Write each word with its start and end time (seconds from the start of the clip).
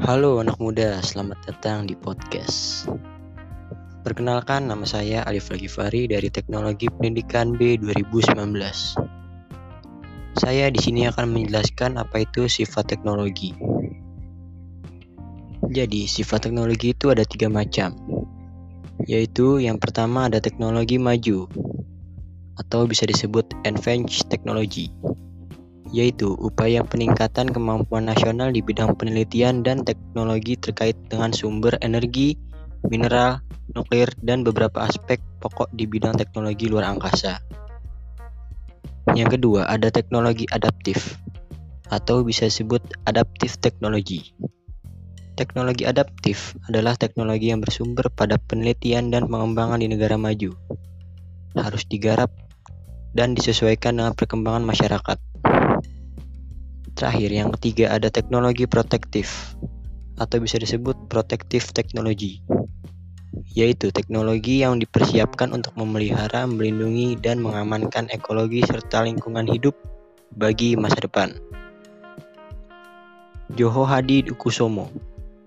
Halo 0.00 0.40
anak 0.40 0.56
muda, 0.56 1.04
selamat 1.04 1.36
datang 1.44 1.84
di 1.84 1.92
podcast. 1.92 2.88
Perkenalkan 4.00 4.64
nama 4.64 4.88
saya 4.88 5.20
Alif 5.28 5.52
Lagifari 5.52 6.08
dari 6.08 6.32
Teknologi 6.32 6.88
Pendidikan 6.88 7.52
B 7.60 7.76
2019. 7.76 8.32
Saya 10.40 10.72
di 10.72 10.80
sini 10.80 11.04
akan 11.12 11.36
menjelaskan 11.36 12.00
apa 12.00 12.24
itu 12.24 12.48
sifat 12.48 12.88
teknologi. 12.88 13.52
Jadi, 15.68 16.08
sifat 16.08 16.48
teknologi 16.48 16.96
itu 16.96 17.12
ada 17.12 17.28
tiga 17.28 17.52
macam, 17.52 17.92
yaitu 19.04 19.60
yang 19.60 19.76
pertama 19.76 20.32
ada 20.32 20.40
teknologi 20.40 20.96
maju, 20.96 21.52
atau 22.56 22.88
bisa 22.88 23.04
disebut 23.04 23.44
advanced 23.68 24.24
technology 24.32 24.88
yaitu 25.92 26.32
upaya 26.40 26.80
peningkatan 26.80 27.52
kemampuan 27.52 28.08
nasional 28.08 28.48
di 28.48 28.64
bidang 28.64 28.96
penelitian 28.96 29.60
dan 29.60 29.84
teknologi 29.84 30.56
terkait 30.56 30.96
dengan 31.12 31.36
sumber 31.36 31.76
energi, 31.84 32.34
mineral, 32.88 33.44
nuklir, 33.76 34.08
dan 34.24 34.40
beberapa 34.40 34.88
aspek 34.88 35.20
pokok 35.44 35.68
di 35.76 35.84
bidang 35.84 36.16
teknologi 36.16 36.66
luar 36.72 36.96
angkasa. 36.96 37.44
Yang 39.12 39.36
kedua, 39.36 39.68
ada 39.68 39.92
teknologi 39.92 40.48
adaptif, 40.48 41.20
atau 41.92 42.24
bisa 42.24 42.48
disebut 42.48 42.80
adaptif 43.04 43.60
teknologi. 43.60 44.32
Teknologi 45.36 45.84
adaptif 45.84 46.56
adalah 46.68 46.96
teknologi 46.96 47.52
yang 47.52 47.60
bersumber 47.60 48.08
pada 48.08 48.40
penelitian 48.40 49.12
dan 49.12 49.28
pengembangan 49.28 49.80
di 49.80 49.92
negara 49.92 50.16
maju. 50.16 50.56
Harus 51.52 51.84
digarap 51.84 52.32
dan 53.12 53.36
disesuaikan 53.36 54.00
dengan 54.00 54.16
perkembangan 54.16 54.64
masyarakat. 54.64 55.31
Terakhir, 57.02 57.34
yang 57.34 57.50
ketiga 57.58 57.98
ada 57.98 58.14
teknologi 58.14 58.62
protektif 58.62 59.58
atau 60.22 60.38
bisa 60.38 60.54
disebut 60.54 61.10
protektif 61.10 61.74
teknologi, 61.74 62.38
yaitu 63.58 63.90
teknologi 63.90 64.62
yang 64.62 64.78
dipersiapkan 64.78 65.50
untuk 65.50 65.74
memelihara, 65.74 66.46
melindungi, 66.46 67.18
dan 67.18 67.42
mengamankan 67.42 68.06
ekologi 68.06 68.62
serta 68.62 69.02
lingkungan 69.02 69.50
hidup 69.50 69.74
bagi 70.38 70.78
masa 70.78 71.02
depan. 71.02 71.34
Joho 73.58 73.82
Hadi 73.82 74.22
Kusumo, 74.38 74.86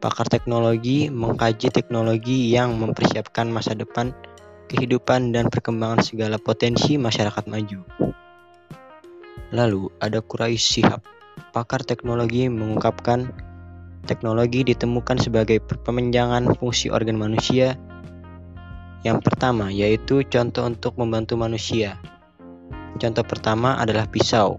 pakar 0.04 0.28
teknologi, 0.28 1.08
mengkaji 1.08 1.72
teknologi 1.72 2.52
yang 2.52 2.76
mempersiapkan 2.76 3.48
masa 3.48 3.72
depan, 3.80 4.12
kehidupan, 4.68 5.32
dan 5.32 5.48
perkembangan 5.48 6.04
segala 6.04 6.36
potensi 6.36 7.00
masyarakat 7.00 7.48
maju. 7.48 7.80
Lalu 9.56 9.88
ada 10.04 10.20
Quraisy 10.20 10.84
Shihab, 10.84 11.15
pakar 11.56 11.84
teknologi 11.84 12.52
mengungkapkan 12.52 13.32
teknologi 14.06 14.62
ditemukan 14.62 15.18
sebagai 15.18 15.60
pemenjangan 15.64 16.54
fungsi 16.56 16.94
organ 16.94 17.18
manusia. 17.18 17.76
Yang 19.06 19.22
pertama 19.22 19.70
yaitu 19.70 20.26
contoh 20.26 20.66
untuk 20.66 20.98
membantu 20.98 21.38
manusia. 21.38 21.98
Contoh 22.96 23.26
pertama 23.28 23.78
adalah 23.78 24.08
pisau. 24.08 24.58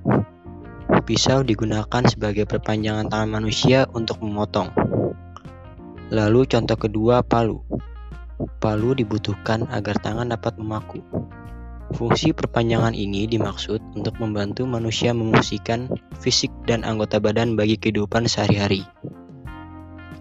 Pisau 1.06 1.42
digunakan 1.42 2.02
sebagai 2.06 2.46
perpanjangan 2.46 3.10
tangan 3.10 3.30
manusia 3.30 3.86
untuk 3.94 4.22
memotong. 4.22 4.70
Lalu 6.14 6.46
contoh 6.46 6.78
kedua 6.78 7.26
palu. 7.26 7.62
Palu 8.62 8.94
dibutuhkan 8.94 9.66
agar 9.74 9.98
tangan 9.98 10.30
dapat 10.30 10.54
memaku. 10.60 11.02
Fungsi 11.96 12.36
perpanjangan 12.36 12.92
ini 12.92 13.24
dimaksud 13.24 13.80
untuk 13.96 14.20
membantu 14.20 14.68
manusia 14.68 15.16
memungsikan 15.16 15.88
fisik 16.20 16.52
dan 16.68 16.84
anggota 16.84 17.16
badan 17.16 17.56
bagi 17.56 17.80
kehidupan 17.80 18.28
sehari-hari. 18.28 18.84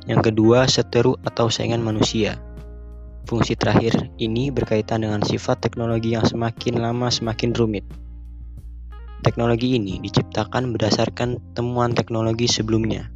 Yang 0.08 0.31
kedua, 0.31 0.72
seteru 0.72 1.19
atau 1.28 1.52
saingan 1.52 1.84
manusia. 1.84 2.40
Fungsi 3.28 3.59
terakhir 3.59 4.08
ini 4.24 4.56
berkaitan 4.56 5.03
dengan 5.03 5.19
sifat 5.19 5.59
teknologi 5.59 6.16
yang 6.16 6.24
semakin 6.24 6.80
lama 6.80 7.12
semakin 7.12 7.52
rumit. 7.52 7.84
Teknologi 9.28 9.75
ini 9.75 10.00
diciptakan 10.00 10.72
berdasarkan 10.72 11.59
temuan 11.59 11.92
teknologi 11.92 12.47
sebelumnya, 12.47 13.12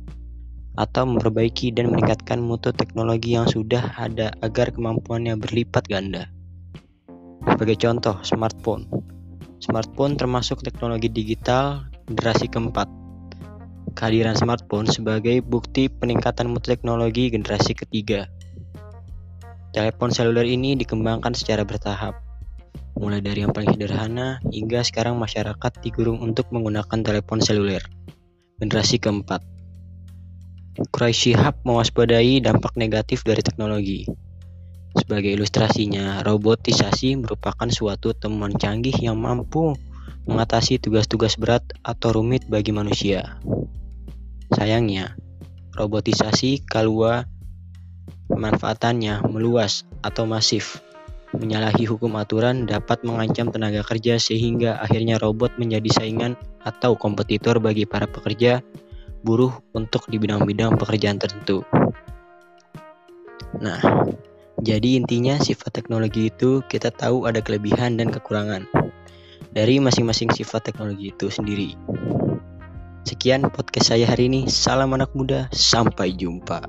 atau 0.75 1.07
memperbaiki 1.07 1.71
dan 1.71 1.95
meningkatkan 1.95 2.43
mutu 2.43 2.75
teknologi 2.75 3.39
yang 3.39 3.47
sudah 3.47 3.95
ada 3.95 4.35
agar 4.43 4.75
kemampuannya 4.75 5.39
berlipat 5.39 5.87
ganda. 5.87 6.27
Sebagai 7.43 7.79
contoh, 7.79 8.19
smartphone. 8.23 8.83
Smartphone 9.59 10.15
termasuk 10.19 10.63
teknologi 10.63 11.07
digital 11.11 11.87
generasi 12.07 12.51
keempat. 12.51 12.87
Kehadiran 13.95 14.35
smartphone 14.35 14.87
sebagai 14.87 15.43
bukti 15.43 15.91
peningkatan 15.91 16.47
mutu 16.51 16.71
teknologi 16.71 17.31
generasi 17.31 17.75
ketiga. 17.75 18.27
Telepon 19.75 20.09
seluler 20.09 20.49
ini 20.49 20.73
dikembangkan 20.73 21.37
secara 21.37 21.61
bertahap, 21.61 22.17
mulai 22.97 23.21
dari 23.23 23.45
yang 23.45 23.53
paling 23.53 23.71
sederhana 23.75 24.41
hingga 24.49 24.81
sekarang 24.83 25.15
masyarakat 25.15 25.71
digurung 25.85 26.19
untuk 26.19 26.49
menggunakan 26.51 26.99
telepon 27.05 27.39
seluler. 27.39 27.83
Generasi 28.59 28.99
keempat. 28.99 29.39
Quraisy 30.79 31.35
Shihab 31.35 31.59
mewaspadai 31.67 32.39
dampak 32.39 32.75
negatif 32.79 33.27
dari 33.27 33.43
teknologi. 33.43 34.07
Sebagai 34.97 35.37
ilustrasinya, 35.37 36.25
robotisasi 36.25 37.17
merupakan 37.21 37.69
suatu 37.69 38.17
temuan 38.17 38.57
canggih 38.57 38.95
yang 38.97 39.21
mampu 39.21 39.77
mengatasi 40.25 40.81
tugas-tugas 40.81 41.37
berat 41.37 41.61
atau 41.85 42.13
rumit 42.13 42.45
bagi 42.49 42.73
manusia. 42.73 43.37
Sayangnya, 44.53 45.13
robotisasi 45.77 46.65
kalua 46.65 47.29
pemanfaatannya 48.29 49.25
meluas 49.29 49.85
atau 50.01 50.25
masif, 50.25 50.81
menyalahi 51.37 51.85
hukum 51.85 52.17
aturan 52.17 52.65
dapat 52.65 53.05
mengancam 53.05 53.53
tenaga 53.53 53.85
kerja 53.85 54.17
sehingga 54.17 54.81
akhirnya 54.81 55.21
robot 55.21 55.57
menjadi 55.61 56.01
saingan 56.01 56.33
atau 56.65 56.97
kompetitor 56.97 57.61
bagi 57.61 57.85
para 57.85 58.09
pekerja 58.09 58.61
buruh 59.21 59.51
untuk 59.75 60.07
di 60.09 60.17
bidang-bidang 60.17 60.79
pekerjaan 60.79 61.21
tertentu. 61.21 61.61
Nah, 63.59 63.81
jadi 64.59 64.99
intinya 64.99 65.39
sifat 65.39 65.71
teknologi 65.71 66.27
itu 66.27 66.59
kita 66.67 66.91
tahu 66.91 67.23
ada 67.23 67.39
kelebihan 67.39 67.95
dan 67.95 68.11
kekurangan 68.11 68.67
dari 69.55 69.79
masing-masing 69.81 70.29
sifat 70.35 70.67
teknologi 70.67 71.15
itu 71.15 71.31
sendiri. 71.31 71.73
Sekian 73.07 73.47
podcast 73.49 73.95
saya 73.95 74.05
hari 74.05 74.29
ini. 74.29 74.45
Salam 74.45 74.93
anak 74.93 75.09
muda, 75.17 75.49
sampai 75.49 76.13
jumpa. 76.13 76.61